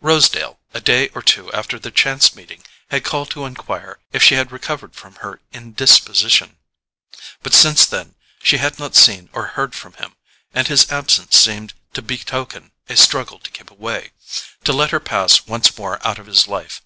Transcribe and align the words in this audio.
Rosedale, 0.00 0.60
a 0.72 0.80
day 0.80 1.08
or 1.16 1.20
two 1.20 1.52
after 1.52 1.76
their 1.76 1.90
chance 1.90 2.36
meeting, 2.36 2.62
had 2.92 3.02
called 3.02 3.28
to 3.32 3.44
enquire 3.44 3.98
if 4.12 4.22
she 4.22 4.36
had 4.36 4.52
recovered 4.52 4.94
from 4.94 5.16
her 5.16 5.40
indisposition; 5.52 6.58
but 7.42 7.52
since 7.52 7.84
then 7.86 8.14
she 8.40 8.58
had 8.58 8.78
not 8.78 8.94
seen 8.94 9.28
or 9.32 9.46
heard 9.58 9.74
from 9.74 9.94
him, 9.94 10.14
and 10.54 10.68
his 10.68 10.92
absence 10.92 11.36
seemed 11.36 11.74
to 11.92 12.02
betoken 12.02 12.70
a 12.88 12.96
struggle 12.96 13.40
to 13.40 13.50
keep 13.50 13.68
away, 13.68 14.12
to 14.62 14.72
let 14.72 14.90
her 14.92 15.00
pass 15.00 15.48
once 15.48 15.76
more 15.76 15.98
out 16.06 16.20
of 16.20 16.26
his 16.26 16.46
life. 16.46 16.82